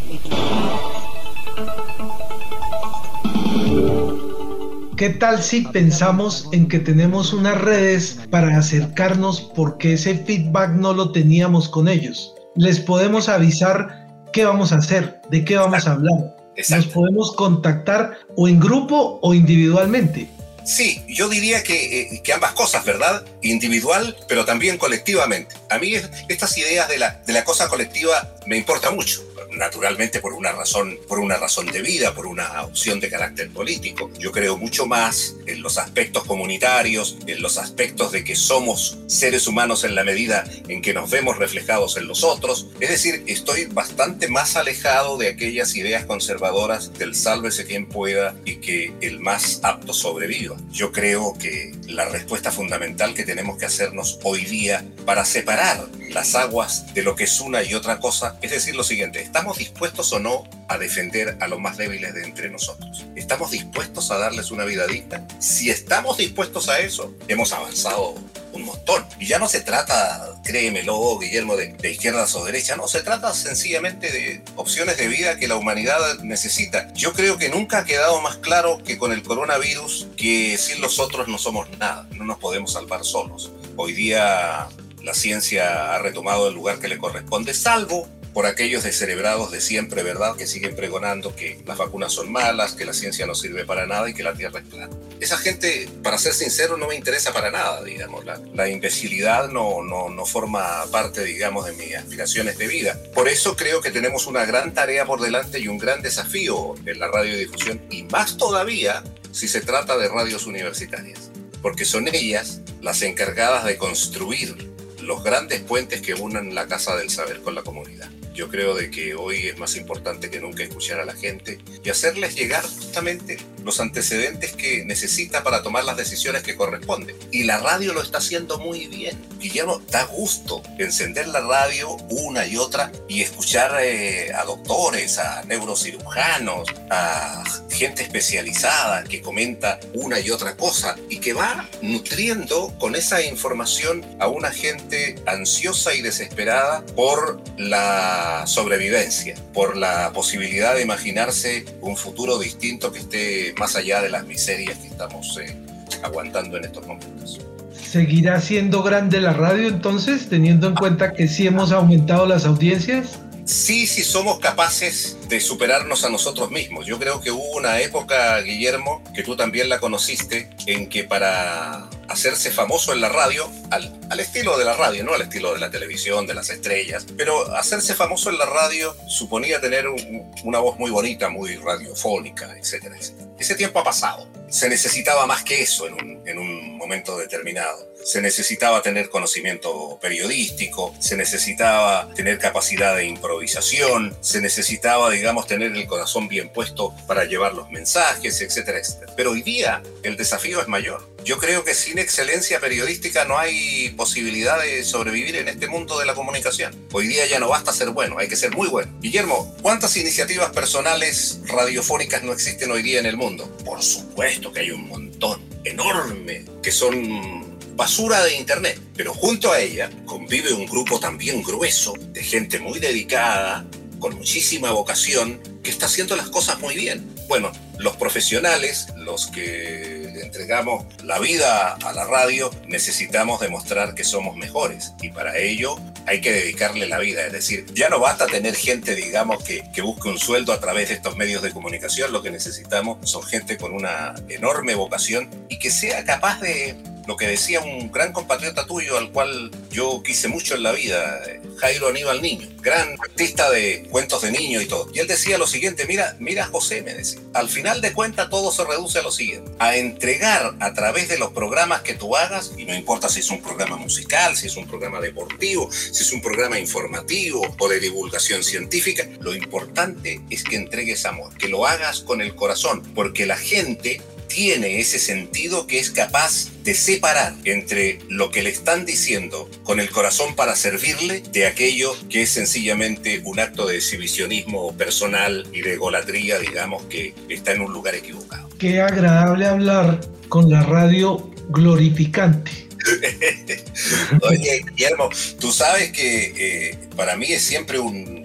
¿Qué 5.01 5.09
tal 5.09 5.43
si 5.43 5.63
pensamos 5.63 6.47
en 6.53 6.69
que 6.69 6.79
tenemos 6.79 7.33
unas 7.33 7.59
redes 7.59 8.19
para 8.29 8.59
acercarnos 8.59 9.41
porque 9.41 9.95
ese 9.95 10.15
feedback 10.15 10.73
no 10.73 10.93
lo 10.93 11.11
teníamos 11.11 11.71
con 11.71 11.89
ellos? 11.89 12.35
Les 12.55 12.81
podemos 12.81 13.31
avisar 13.31 14.07
qué 14.35 14.45
vamos 14.45 14.73
a 14.73 14.77
hacer, 14.77 15.23
de 15.31 15.43
qué 15.43 15.57
vamos 15.57 15.87
a 15.87 15.93
hablar. 15.93 16.37
Nos 16.69 16.87
podemos 16.89 17.35
contactar 17.35 18.19
o 18.37 18.47
en 18.47 18.61
grupo 18.61 19.19
o 19.23 19.33
individualmente. 19.33 20.29
Sí, 20.67 21.03
yo 21.09 21.31
diría 21.31 21.63
que, 21.63 22.03
eh, 22.03 22.21
que, 22.23 22.35
ambas 22.35 22.53
cosas, 22.53 22.85
¿verdad? 22.85 23.25
Individual, 23.41 24.15
pero 24.29 24.45
también 24.45 24.77
colectivamente. 24.77 25.57
A 25.71 25.79
mí 25.79 25.95
estas 26.29 26.59
ideas 26.59 26.91
de 26.91 26.99
la, 26.99 27.23
de 27.27 27.33
la 27.33 27.43
cosa 27.45 27.69
colectiva 27.69 28.37
me 28.47 28.59
importa 28.59 28.91
mucho 28.91 29.23
naturalmente 29.53 30.21
por 30.21 30.33
una 30.33 30.53
razón, 30.53 30.99
por 31.09 31.19
una 31.19 31.37
razón 31.37 31.67
de 31.67 31.83
vida, 31.83 32.15
por 32.15 32.27
una 32.27 32.63
opción 32.63 33.01
de 33.01 33.09
carácter 33.09 33.51
político. 33.51 34.11
Yo 34.19 34.33
creo 34.33 34.57
mucho 34.57 34.87
más 34.87 35.37
en 35.47 35.63
los 35.63 35.79
aspectos 35.79 36.25
comunitarios, 36.25 37.19
en 37.27 37.43
los 37.43 37.59
aspectos 37.59 38.13
de 38.13 38.25
que 38.25 38.37
somos 38.37 38.99
seres 39.07 39.47
humanos 39.47 39.85
en 39.85 39.95
la 39.95 40.05
medida 40.05 40.45
en 40.69 40.83
que 40.83 40.95
nos 40.95 41.11
vemos 41.11 41.39
reflejados 41.39 41.97
en 41.97 42.07
los 42.07 42.25
otros. 42.25 42.69
Es 42.81 42.91
decir, 42.91 43.25
estoy 43.27 43.67
bastante 43.67 44.29
más 44.29 44.57
alejado 44.57 45.17
de 45.17 45.29
aquellas 45.29 45.75
ideas 45.77 46.05
conservadoras 46.05 46.93
del 46.95 47.15
sálvese 47.15 47.67
quien 47.67 47.87
pueda 47.87 48.35
y 48.45 48.57
que 48.57 48.93
el 49.01 49.21
más 49.21 49.61
apto 49.63 49.93
sobreviva. 49.93 50.57
Yo 50.71 50.93
creo 50.93 51.35
que 51.39 51.73
la 51.87 52.09
respuesta 52.09 52.53
fundamental 52.53 53.15
que 53.15 53.25
tenemos 53.25 53.59
que 53.59 53.67
hacernos 53.67 54.19
hoy 54.23 54.45
día 54.45 54.85
para 55.05 55.25
separar 55.25 55.89
las 56.11 56.35
aguas 56.35 56.93
de 56.95 57.03
lo 57.03 57.15
que 57.15 57.25
es 57.25 57.41
una 57.41 57.63
y 57.63 57.75
otra 57.75 58.01
cosa 58.01 58.39
es 58.43 58.51
decir 58.51 58.75
lo 58.75 58.85
siguiente, 58.85 59.21
¿estamos 59.41 59.57
dispuestos 59.57 60.13
o 60.13 60.19
no 60.19 60.45
a 60.69 60.77
defender 60.77 61.39
a 61.41 61.49
los 61.49 61.59
más 61.59 61.79
débiles 61.79 62.13
de 62.13 62.25
entre 62.25 62.51
nosotros? 62.51 63.07
¿Estamos 63.17 63.51
dispuestos 63.51 64.11
a 64.11 64.19
darles 64.19 64.51
una 64.51 64.67
vida 64.67 64.87
digna? 64.87 65.27
Si 65.39 65.71
estamos 65.71 66.19
dispuestos 66.19 66.69
a 66.69 66.81
eso, 66.81 67.15
hemos 67.27 67.55
avanzado 67.55 68.17
un 68.53 68.65
montón. 68.67 69.03
Y 69.19 69.25
ya 69.25 69.39
no 69.39 69.49
se 69.49 69.63
trata, 69.63 70.39
créemelo, 70.45 71.19
Guillermo, 71.19 71.57
de, 71.57 71.69
de 71.69 71.91
izquierdas 71.91 72.35
o 72.35 72.45
derecha, 72.45 72.77
no, 72.77 72.87
se 72.87 73.01
trata 73.01 73.33
sencillamente 73.33 74.13
de 74.13 74.43
opciones 74.57 74.99
de 74.99 75.09
vida 75.09 75.39
que 75.39 75.49
la 75.49 75.57
humanidad 75.57 76.19
necesita. 76.19 76.93
Yo 76.93 77.15
creo 77.15 77.39
que 77.39 77.49
nunca 77.49 77.79
ha 77.79 77.85
quedado 77.87 78.21
más 78.21 78.37
claro 78.37 78.83
que 78.85 78.99
con 78.99 79.11
el 79.11 79.23
coronavirus 79.23 80.09
que 80.19 80.59
sin 80.59 80.83
los 80.83 80.99
otros 80.99 81.29
no 81.29 81.39
somos 81.39 81.67
nada, 81.79 82.07
no 82.11 82.27
nos 82.27 82.37
podemos 82.37 82.75
salvar 82.75 83.07
solos. 83.07 83.51
Hoy 83.77 83.95
día 83.95 84.69
la 85.03 85.15
ciencia 85.15 85.95
ha 85.95 85.99
retomado 85.99 86.49
el 86.49 86.55
lugar 86.55 86.79
que 86.79 86.89
le 86.89 86.99
corresponde, 86.99 87.55
salvo 87.55 88.07
por 88.33 88.47
aquellos 88.47 88.85
descerebrados 88.85 89.51
de 89.51 89.61
siempre, 89.61 90.03
¿verdad? 90.03 90.37
Que 90.37 90.47
siguen 90.47 90.77
pregonando 90.77 91.35
que 91.35 91.61
las 91.67 91.79
vacunas 91.79 92.13
son 92.13 92.31
malas, 92.31 92.73
que 92.73 92.85
la 92.85 92.93
ciencia 92.93 93.27
no 93.27 93.35
sirve 93.35 93.65
para 93.65 93.87
nada 93.87 94.09
y 94.09 94.15
que 94.15 94.23
la 94.23 94.35
Tierra 94.35 94.61
es 94.61 94.67
plana. 94.67 94.95
Esa 95.21 95.37
gente, 95.37 95.89
para 96.03 96.19
ser 96.19 96.33
sincero, 96.33 96.77
no 96.77 96.87
me 96.87 96.95
interesa 96.95 97.33
para 97.33 97.51
nada, 97.51 97.83
digamos. 97.83 98.25
La, 98.25 98.41
la 98.55 98.69
imbecilidad 98.69 99.49
no, 99.49 99.83
no, 99.83 100.09
no 100.09 100.27
forma 100.27 100.85
parte, 100.91 101.25
digamos, 101.25 101.67
de 101.67 101.73
mis 101.73 101.95
aspiraciones 101.95 102.57
de 102.57 102.67
vida. 102.69 102.99
Por 103.15 103.29
eso 103.29 103.57
creo 103.57 103.81
que 103.81 103.91
tenemos 103.91 104.27
una 104.27 104.45
gran 104.45 104.73
tarea 104.75 105.05
por 105.05 105.21
delante 105.21 105.59
y 105.59 105.69
un 105.69 105.79
gran 105.79 106.03
desafío 106.03 106.75
en 106.87 106.99
la 106.99 107.09
radiodifusión, 107.09 107.81
y 107.91 108.05
más 108.05 108.37
todavía 108.37 109.03
si 109.33 109.49
se 109.49 109.61
trata 109.61 109.97
de 109.99 110.09
radios 110.09 110.47
universitarias, 110.47 111.31
porque 111.63 111.85
son 111.85 112.09
ellas 112.09 112.61
las 112.81 113.03
encargadas 113.03 113.65
de 113.65 113.77
construir 113.77 114.71
los 115.01 115.23
grandes 115.23 115.61
puentes 115.61 116.01
que 116.01 116.15
unan 116.15 116.55
la 116.55 116.67
Casa 116.67 116.97
del 116.97 117.11
Saber 117.11 117.41
con 117.41 117.55
la 117.55 117.63
comunidad. 117.63 118.11
Yo 118.41 118.49
creo 118.49 118.75
de 118.75 118.91
que 118.91 119.15
hoy 119.15 119.49
es 119.49 119.59
más 119.59 119.77
importante 119.77 120.31
que 120.31 120.41
nunca 120.41 120.63
escuchar 120.63 120.99
a 120.99 121.05
la 121.05 121.13
gente 121.13 121.59
y 121.85 121.91
hacerles 121.91 122.35
llegar 122.35 122.63
justamente 122.63 123.37
los 123.63 123.81
antecedentes 123.81 124.53
que 124.53 124.83
necesita 124.87 125.43
para 125.43 125.63
tomar 125.63 125.85
las 125.85 125.99
decisiones 125.99 126.43
que 126.43 126.57
corresponden. 126.57 127.15
Y 127.31 127.43
la 127.43 127.59
radio 127.59 127.93
lo 127.93 128.01
está 128.01 128.17
haciendo 128.17 128.59
muy 128.59 128.87
bien. 128.87 129.23
Guillermo, 129.39 129.83
da 129.91 130.05
gusto 130.05 130.63
encender 130.79 131.29
la 131.29 131.41
radio 131.41 131.91
una 132.09 132.47
y 132.47 132.57
otra 132.57 132.91
y 133.09 133.21
escuchar 133.21 133.77
eh, 133.83 134.33
a 134.33 134.45
doctores, 134.45 135.19
a 135.19 135.45
neurocirujanos, 135.45 136.67
a 136.89 137.45
gente 137.71 138.03
especializada 138.03 139.05
que 139.05 139.21
comenta 139.21 139.81
una 139.95 140.19
y 140.19 140.31
otra 140.31 140.57
cosa 140.57 140.97
y 141.09 141.19
que 141.19 141.33
va 141.33 141.69
nutriendo 141.83 142.75
con 142.79 142.95
esa 142.95 143.23
información 143.23 144.05
a 144.19 144.29
una 144.29 144.51
gente 144.51 145.17
ansiosa 145.27 145.95
y 145.95 146.03
desesperada 146.03 146.85
por 146.97 147.43
la 147.59 148.30
sobrevivencia, 148.47 149.35
por 149.53 149.77
la 149.77 150.13
posibilidad 150.13 150.75
de 150.75 150.83
imaginarse 150.83 151.65
un 151.81 151.97
futuro 151.97 152.39
distinto 152.39 152.93
que 152.93 153.01
esté 153.01 153.55
más 153.59 153.77
allá 153.77 154.03
de 154.03 154.11
las 154.11 154.25
miserias 154.27 154.79
que 154.79 154.89
estamos 154.89 155.39
eh, 155.39 155.57
aguantando 156.03 156.57
en 156.57 156.65
estos 156.65 156.87
momentos. 156.87 157.41
¿Seguirá 157.73 158.41
siendo 158.41 158.83
grande 158.83 159.21
la 159.21 159.33
radio 159.33 159.69
entonces, 159.69 160.29
teniendo 160.29 160.69
en 160.69 160.75
cuenta 160.75 161.13
que 161.13 161.27
sí 161.27 161.47
hemos 161.47 161.73
aumentado 161.73 162.27
las 162.27 162.45
audiencias? 162.45 163.19
Sí, 163.45 163.89
sí 163.89 164.05
somos 164.05 164.39
capaces 164.39 165.17
de 165.29 165.41
superarnos 165.41 166.05
a 166.05 166.09
nosotros 166.09 166.53
mismos. 166.53 166.87
Yo 166.87 167.01
creo 167.01 167.21
que 167.21 167.33
hubo 167.33 167.57
una 167.57 167.81
época, 167.81 168.41
Guillermo, 168.43 169.03
que 169.13 169.25
tú 169.25 169.35
también 169.35 169.69
la 169.69 169.81
conociste, 169.81 170.51
en 170.67 170.89
que 170.89 171.03
para 171.03 171.89
hacerse 172.11 172.51
famoso 172.51 172.93
en 172.93 173.01
la 173.01 173.09
radio, 173.09 173.51
al, 173.71 173.99
al, 174.11 174.21
estilo 174.21 174.59
de 174.59 174.65
la 174.65 174.75
radio, 174.75 175.05
no 175.05 175.15
al 175.15 175.23
estilo 175.23 175.55
de 175.55 175.61
la 175.61 175.71
televisión, 175.71 176.27
de 176.27 176.35
las 176.35 176.51
estrellas, 176.51 177.07
pero 177.17 177.55
hacerse 177.55 177.95
famoso 177.95 178.31
en 178.31 178.39
la 178.39 178.47
radio 178.47 178.97
suponía 179.07 179.61
tener 179.61 179.89
un, 179.89 180.33
una 180.45 180.59
voz 180.59 180.79
muy 180.79 180.91
bonita, 180.91 181.29
muy 181.29 181.57
radiofónica, 181.57 182.57
etcétera, 182.59 182.97
etcétera. 182.99 183.31
Ese 183.39 183.55
tiempo 183.55 183.79
ha 183.79 183.85
pasado 183.85 184.29
se 184.51 184.69
necesitaba 184.69 185.27
más 185.27 185.45
que 185.45 185.63
eso 185.63 185.87
en 185.87 185.95
un, 185.95 186.29
en 186.29 186.39
un 186.39 186.77
momento 186.77 187.17
determinado. 187.17 187.89
Se 188.05 188.21
necesitaba 188.21 188.83
tener 188.83 189.09
conocimiento 189.09 189.99
periodístico, 190.01 190.95
se 190.99 191.17
necesitaba 191.17 192.13
tener 192.15 192.39
capacidad 192.39 192.97
de 192.97 193.05
improvisación, 193.05 194.17
se 194.21 194.41
necesitaba, 194.41 195.11
digamos, 195.11 195.47
tener 195.47 195.77
el 195.77 195.87
corazón 195.87 196.29
bien 196.29 196.49
puesto 196.49 196.95
para 197.07 197.25
llevar 197.25 197.55
los 197.55 197.71
mensajes, 197.71 198.41
etcétera, 198.41 198.79
etcétera. 198.79 199.13
Pero 199.17 199.31
hoy 199.31 199.43
día 199.43 199.83
el 200.03 200.17
desafío 200.17 200.61
es 200.61 200.67
mayor. 200.67 201.09
Yo 201.25 201.39
creo 201.39 201.65
que 201.65 201.75
sin 201.75 201.99
excelencia 201.99 202.61
periodística 202.61 203.25
no 203.25 203.39
hay 203.39 203.91
posibilidad 203.91 204.61
de 204.61 204.83
sobrevivir 204.85 205.37
en 205.37 205.49
este 205.49 205.69
mundo 205.69 205.99
de 205.99 206.07
la 206.07 206.15
comunicación. 206.15 206.75
Hoy 206.93 207.09
día 207.09 207.27
ya 207.27 207.39
no 207.39 207.49
basta 207.49 207.73
ser 207.73 207.91
bueno, 207.91 208.19
hay 208.19 208.29
que 208.29 208.37
ser 208.37 208.55
muy 208.57 208.69
bueno. 208.69 208.93
Guillermo, 209.01 209.55
¿cuántas 209.61 209.97
iniciativas 209.97 210.51
personales 210.51 211.41
radiofónicas 211.47 212.23
no 212.23 212.33
existen 212.33 212.71
hoy 212.71 212.83
día 212.83 213.01
en 213.01 213.07
el 213.07 213.17
mundo? 213.17 213.55
Por 213.65 213.83
supuesto 213.83 214.51
que 214.53 214.61
hay 214.61 214.71
un 214.71 214.89
montón, 214.89 215.43
enorme, 215.65 216.47
que 216.63 216.73
son 216.73 217.59
basura 217.77 218.25
de 218.25 218.37
Internet. 218.37 218.81
Pero 218.97 219.13
junto 219.13 219.53
a 219.53 219.61
ella 219.61 219.91
convive 220.07 220.53
un 220.53 220.67
grupo 220.67 221.01
también 221.01 221.43
grueso 221.43 221.95
de 221.99 222.25
gente 222.25 222.59
muy 222.59 222.79
dedicada, 222.79 223.67
con 223.99 224.17
muchísima 224.17 224.71
vocación, 224.71 225.41
que 225.63 225.71
está 225.71 225.87
haciendo 225.87 226.17
las 226.17 226.31
cosas 226.31 226.59
muy 226.61 226.75
bien. 226.75 227.15
Bueno, 227.29 227.53
los 227.79 227.97
profesionales, 227.97 228.87
los 228.97 229.27
que 229.29 230.00
entregamos 230.31 230.87
la 231.03 231.19
vida 231.19 231.73
a 231.85 231.93
la 231.93 232.05
radio, 232.05 232.53
necesitamos 232.69 233.41
demostrar 233.41 233.97
que 233.97 234.05
somos 234.05 234.37
mejores. 234.37 234.95
Y 235.03 235.09
para 235.11 235.37
ello 235.39 235.77
hay 236.07 236.21
que 236.21 236.31
dedicarle 236.31 236.87
la 236.87 237.01
vida. 237.01 237.27
Es 237.27 237.33
decir, 237.33 237.67
ya 237.75 237.89
no 237.89 237.99
basta 237.99 238.27
tener 238.27 238.55
gente, 238.55 238.95
digamos, 238.95 239.43
que, 239.43 239.65
que 239.75 239.83
busque 239.83 240.09
un 240.09 240.21
sueldo 240.21 240.53
a 240.53 240.61
través 240.61 240.89
de 240.89 240.95
estos 240.95 241.17
medios 241.17 241.43
de 241.43 241.51
comunicación. 241.51 242.13
Lo 242.13 242.23
que 242.23 242.31
necesitamos 242.31 243.11
son 243.11 243.25
gente 243.25 243.57
con 243.57 243.75
una 243.75 244.15
enorme 244.29 244.77
vocación 244.77 245.29
y 245.49 245.59
que 245.59 245.71
sea 245.71 246.05
capaz 246.05 246.41
de 246.41 246.77
lo 247.11 247.17
que 247.17 247.27
decía 247.27 247.59
un 247.59 247.91
gran 247.91 248.13
compatriota 248.13 248.69
tuyo 248.69 248.97
al 248.97 249.11
cual 249.11 249.51
yo 249.69 250.01
quise 250.01 250.29
mucho 250.29 250.55
en 250.55 250.63
la 250.63 250.71
vida, 250.71 251.21
Jairo 251.57 251.89
Aníbal 251.89 252.23
Niño, 252.23 252.47
gran 252.61 252.97
artista 253.03 253.51
de 253.51 253.89
cuentos 253.91 254.23
de 254.23 254.31
niño 254.31 254.61
y 254.61 254.67
todo. 254.67 254.89
Y 254.95 255.01
él 255.01 255.09
decía 255.09 255.37
lo 255.37 255.49
siguiente, 255.49 255.87
mira, 255.87 256.15
mira 256.21 256.47
José, 256.47 256.83
me 256.83 256.95
decía, 256.95 257.19
al 257.35 257.49
final 257.49 257.81
de 257.81 257.93
cuentas 257.95 258.31
todo 258.31 258.53
se 258.53 258.65
reduce 258.65 259.01
a 259.01 259.03
lo 259.03 259.11
siguiente, 259.11 259.51
a 259.59 259.75
entregar 259.75 260.55
a 260.61 260.73
través 260.73 261.09
de 261.09 261.19
los 261.19 261.33
programas 261.33 261.83
que 261.83 261.95
tú 261.95 262.15
hagas, 262.15 262.53
y 262.57 262.65
no 262.65 262.77
importa 262.77 263.09
si 263.09 263.19
es 263.19 263.31
un 263.31 263.43
programa 263.43 263.77
musical, 263.77 264.37
si 264.37 264.47
es 264.47 264.57
un 264.57 264.69
programa 264.69 265.01
deportivo, 265.01 265.69
si 265.73 266.05
es 266.05 266.13
un 266.13 266.23
programa 266.23 266.61
informativo 266.61 267.57
o 267.59 267.69
de 267.69 267.81
divulgación 267.81 268.45
científica, 268.45 269.09
lo 269.19 269.35
importante 269.35 270.21
es 270.31 270.45
que 270.45 270.55
entregues 270.55 271.05
amor, 271.07 271.37
que 271.37 271.49
lo 271.49 271.67
hagas 271.67 272.03
con 272.03 272.21
el 272.21 272.37
corazón, 272.37 272.85
porque 272.95 273.27
la 273.27 273.37
gente 273.37 274.01
tiene 274.31 274.79
ese 274.79 274.99
sentido 274.99 275.67
que 275.67 275.79
es 275.79 275.91
capaz 275.91 276.49
de 276.63 276.75
separar 276.75 277.35
entre 277.45 277.99
lo 278.09 278.31
que 278.31 278.43
le 278.43 278.51
están 278.51 278.87
diciendo 278.87 279.51
con 279.65 279.81
el 279.81 279.91
corazón 279.91 280.37
para 280.37 280.55
servirle 280.55 281.23
de 281.33 281.47
aquello 281.47 281.95
que 282.09 282.23
es 282.23 282.31
sencillamente 282.31 283.21
un 283.25 283.41
acto 283.41 283.67
de 283.67 283.77
exhibicionismo 283.77 284.75
personal 284.77 285.47
y 285.53 285.63
de 285.63 285.77
golatría, 285.77 286.39
digamos, 286.39 286.85
que 286.85 287.13
está 287.29 287.53
en 287.53 287.63
un 287.63 287.73
lugar 287.73 287.95
equivocado. 287.97 288.49
Qué 288.59 288.81
agradable 288.81 289.47
hablar 289.47 290.01
con 290.29 290.49
la 290.49 290.63
radio 290.63 291.31
glorificante. 291.49 292.69
Oye, 294.23 294.65
Guillermo, 294.71 295.11
tú 295.41 295.53
sabes 295.53 295.93
que 295.93 296.33
eh, 296.71 296.79
para 296.97 297.17
mí 297.17 297.27
es 297.27 297.43
siempre 297.43 297.79
un, 297.79 298.23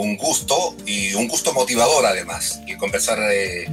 un, 0.00 0.16
gusto 0.16 0.74
y 0.86 1.14
un 1.14 1.28
gusto 1.28 1.52
motivador 1.52 2.06
además, 2.06 2.60
y 2.66 2.76
conversar 2.76 3.18
eh, 3.32 3.66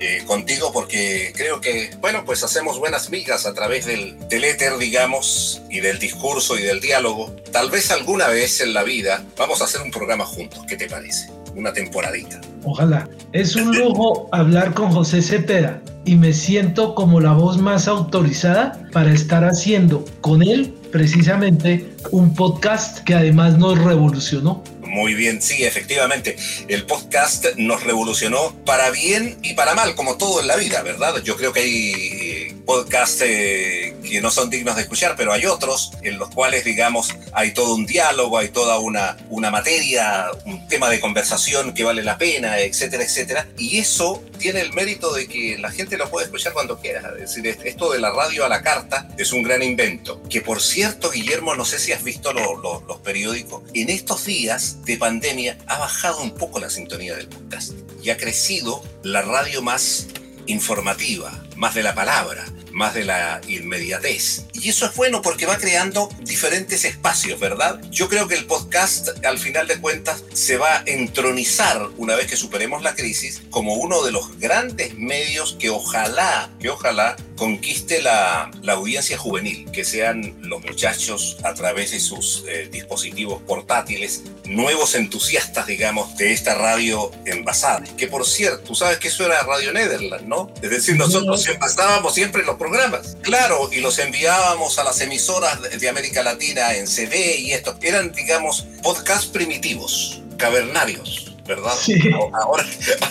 eh, 0.00 0.22
contigo 0.26 0.72
porque 0.72 1.32
creo 1.36 1.60
que, 1.60 1.90
bueno, 2.00 2.24
pues 2.24 2.42
hacemos 2.42 2.78
buenas 2.78 3.10
migas 3.10 3.46
a 3.46 3.54
través 3.54 3.86
del, 3.86 4.16
del 4.28 4.44
éter, 4.44 4.76
digamos, 4.78 5.62
y 5.70 5.80
del 5.80 5.98
discurso 5.98 6.58
y 6.58 6.62
del 6.62 6.80
diálogo. 6.80 7.34
Tal 7.52 7.70
vez 7.70 7.90
alguna 7.90 8.28
vez 8.28 8.60
en 8.60 8.74
la 8.74 8.82
vida 8.82 9.24
vamos 9.36 9.60
a 9.60 9.64
hacer 9.64 9.80
un 9.82 9.90
programa 9.90 10.24
juntos, 10.24 10.64
¿qué 10.68 10.76
te 10.76 10.88
parece? 10.88 11.30
Una 11.54 11.72
temporadita. 11.72 12.40
Ojalá. 12.64 13.08
Es 13.32 13.56
un 13.56 13.76
lujo 13.76 14.28
hablar 14.32 14.74
con 14.74 14.90
José 14.90 15.22
Cepeda 15.22 15.80
y 16.04 16.16
me 16.16 16.32
siento 16.32 16.94
como 16.94 17.20
la 17.20 17.32
voz 17.32 17.58
más 17.58 17.88
autorizada 17.88 18.80
para 18.92 19.12
estar 19.12 19.44
haciendo 19.44 20.04
con 20.20 20.42
él 20.42 20.74
precisamente 20.90 21.92
un 22.10 22.34
podcast 22.34 23.00
que 23.04 23.14
además 23.14 23.58
nos 23.58 23.78
revolucionó. 23.78 24.62
Muy 24.88 25.14
bien, 25.14 25.40
sí, 25.42 25.64
efectivamente. 25.64 26.36
El 26.66 26.84
podcast 26.86 27.46
nos 27.56 27.84
revolucionó 27.84 28.54
para 28.64 28.90
bien 28.90 29.38
y 29.42 29.54
para 29.54 29.74
mal, 29.74 29.94
como 29.94 30.16
todo 30.16 30.40
en 30.40 30.46
la 30.46 30.56
vida, 30.56 30.82
¿verdad? 30.82 31.22
Yo 31.22 31.36
creo 31.36 31.52
que 31.52 31.60
hay 31.60 32.62
podcasts 32.64 33.22
eh, 33.24 33.87
que 34.02 34.20
no 34.20 34.30
son 34.30 34.50
dignos 34.50 34.76
de 34.76 34.82
escuchar, 34.82 35.14
pero 35.16 35.32
hay 35.32 35.46
otros 35.46 35.92
en 36.02 36.18
los 36.18 36.30
cuales, 36.30 36.64
digamos, 36.64 37.14
hay 37.32 37.52
todo 37.52 37.74
un 37.74 37.86
diálogo, 37.86 38.38
hay 38.38 38.48
toda 38.48 38.78
una, 38.78 39.16
una 39.30 39.50
materia, 39.50 40.30
un 40.44 40.66
tema 40.68 40.88
de 40.90 41.00
conversación 41.00 41.74
que 41.74 41.84
vale 41.84 42.02
la 42.02 42.18
pena, 42.18 42.58
etcétera, 42.58 43.04
etcétera. 43.04 43.48
Y 43.56 43.78
eso 43.78 44.22
tiene 44.38 44.60
el 44.60 44.72
mérito 44.72 45.12
de 45.12 45.26
que 45.26 45.58
la 45.58 45.70
gente 45.70 45.96
lo 45.96 46.10
puede 46.10 46.26
escuchar 46.26 46.52
cuando 46.52 46.78
quiera. 46.80 47.12
Es 47.20 47.34
decir, 47.34 47.58
esto 47.64 47.92
de 47.92 48.00
la 48.00 48.10
radio 48.10 48.44
a 48.44 48.48
la 48.48 48.62
carta 48.62 49.08
es 49.16 49.32
un 49.32 49.42
gran 49.42 49.62
invento. 49.62 50.22
Que 50.28 50.40
por 50.40 50.62
cierto, 50.62 51.10
Guillermo, 51.10 51.54
no 51.54 51.64
sé 51.64 51.78
si 51.78 51.92
has 51.92 52.02
visto 52.02 52.32
lo, 52.32 52.56
lo, 52.56 52.82
los 52.86 52.98
periódicos, 52.98 53.62
en 53.74 53.90
estos 53.90 54.24
días 54.24 54.84
de 54.84 54.96
pandemia 54.96 55.58
ha 55.66 55.78
bajado 55.78 56.22
un 56.22 56.34
poco 56.34 56.60
la 56.60 56.70
sintonía 56.70 57.14
del 57.16 57.28
podcast 57.28 57.72
y 58.02 58.10
ha 58.10 58.16
crecido 58.16 58.82
la 59.02 59.22
radio 59.22 59.62
más 59.62 60.06
informativa, 60.48 61.44
más 61.56 61.74
de 61.74 61.82
la 61.82 61.94
palabra, 61.94 62.44
más 62.72 62.94
de 62.94 63.04
la 63.04 63.40
inmediatez. 63.46 64.47
Y 64.60 64.70
eso 64.70 64.86
es 64.86 64.94
bueno 64.96 65.22
porque 65.22 65.46
va 65.46 65.56
creando 65.56 66.08
diferentes 66.22 66.84
espacios, 66.84 67.38
¿verdad? 67.38 67.80
Yo 67.90 68.08
creo 68.08 68.26
que 68.26 68.34
el 68.34 68.46
podcast, 68.46 69.08
al 69.24 69.38
final 69.38 69.68
de 69.68 69.80
cuentas, 69.80 70.24
se 70.32 70.56
va 70.56 70.78
a 70.78 70.82
entronizar 70.86 71.88
una 71.96 72.16
vez 72.16 72.26
que 72.26 72.36
superemos 72.36 72.82
la 72.82 72.94
crisis 72.94 73.42
como 73.50 73.74
uno 73.74 74.02
de 74.02 74.12
los 74.12 74.38
grandes 74.38 74.96
medios 74.96 75.56
que 75.58 75.70
ojalá, 75.70 76.50
que 76.58 76.70
ojalá 76.70 77.16
conquiste 77.36 78.02
la, 78.02 78.50
la 78.62 78.72
audiencia 78.72 79.16
juvenil, 79.16 79.70
que 79.70 79.84
sean 79.84 80.36
los 80.42 80.60
muchachos 80.64 81.36
a 81.44 81.54
través 81.54 81.92
de 81.92 82.00
sus 82.00 82.44
eh, 82.48 82.68
dispositivos 82.70 83.40
portátiles, 83.42 84.24
nuevos 84.44 84.96
entusiastas, 84.96 85.66
digamos, 85.68 86.16
de 86.16 86.32
esta 86.32 86.54
radio 86.54 87.12
envasada. 87.24 87.84
Que 87.96 88.08
por 88.08 88.26
cierto, 88.26 88.64
tú 88.64 88.74
sabes 88.74 88.98
que 88.98 89.08
eso 89.08 89.24
era 89.24 89.40
Radio 89.42 89.72
Netherland, 89.72 90.26
¿no? 90.26 90.52
Es 90.62 90.70
decir, 90.70 90.96
nosotros 90.96 91.46
envasábamos 91.46 92.12
siempre 92.14 92.42
los 92.44 92.56
programas. 92.56 93.16
Claro, 93.22 93.70
y 93.72 93.80
los 93.80 93.98
enviábamos 94.00 94.47
a 94.48 94.84
las 94.84 94.98
emisoras 95.02 95.58
de 95.78 95.88
América 95.90 96.22
Latina 96.22 96.74
en 96.74 96.86
CD 96.86 97.38
y 97.38 97.52
esto. 97.52 97.76
Eran, 97.82 98.12
digamos, 98.12 98.66
podcasts 98.82 99.26
primitivos, 99.26 100.22
cavernarios, 100.38 101.34
¿verdad? 101.46 101.72
Sí. 101.78 102.00
Ahora, 102.14 102.64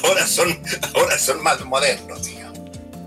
ahora, 0.03 0.25
son, 0.25 0.59
ahora 0.95 1.19
son 1.19 1.43
más 1.43 1.63
modernos, 1.63 2.25
digamos. 2.25 2.59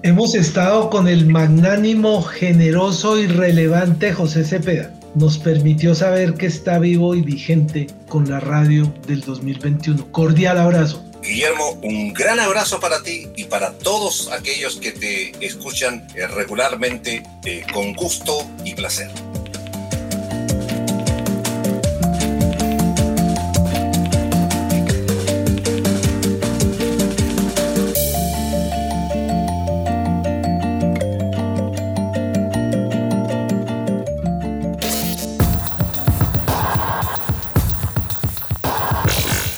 Hemos 0.05 0.37
estado 0.37 0.91
con 0.91 1.09
el 1.09 1.27
magnánimo, 1.27 2.23
generoso 2.23 3.19
y 3.19 3.27
relevante 3.27 4.13
José 4.13 4.45
Cepeda. 4.45 4.95
Nos 5.17 5.37
permitió 5.39 5.97
saber 5.97 6.35
que 6.35 6.47
está 6.47 6.79
vivo 6.79 7.17
y 7.17 7.23
vigente 7.23 7.89
con 8.09 8.31
la 8.31 8.39
radio 8.39 8.95
del 9.09 9.23
2021. 9.23 10.13
Cordial 10.13 10.57
abrazo. 10.57 11.05
Guillermo, 11.23 11.79
un 11.83 12.13
gran 12.13 12.41
abrazo 12.41 12.81
para 12.81 13.03
ti 13.03 13.29
y 13.37 13.45
para 13.45 13.73
todos 13.73 14.31
aquellos 14.33 14.77
que 14.77 14.93
te 14.93 15.33
escuchan 15.45 16.07
eh, 16.15 16.27
regularmente 16.27 17.23
eh, 17.45 17.65
con 17.73 17.95
gusto 17.95 18.47
y 18.65 18.75
placer. 18.75 19.11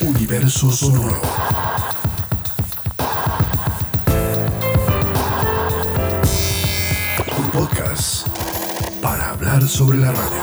Universo 0.01 0.71
Sonoro. 0.71 1.52
Sobre 9.73 9.97
la 9.97 10.11
radio. 10.11 10.42